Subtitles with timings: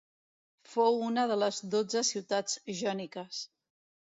[0.69, 3.45] Fou una de les dotze ciutats jòniques.